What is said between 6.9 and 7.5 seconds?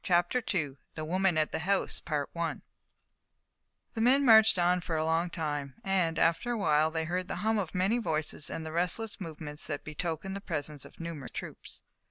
heard the